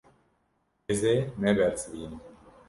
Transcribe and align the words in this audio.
Ez 0.91 0.99
ê 1.13 1.17
nebersivînim. 1.41 2.21